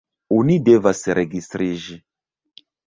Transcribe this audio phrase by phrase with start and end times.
[0.37, 2.03] Oni devas registriĝi.